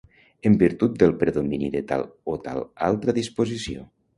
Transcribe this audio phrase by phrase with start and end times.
[0.49, 3.89] En virtut del predomini de tal o tal altra disposició.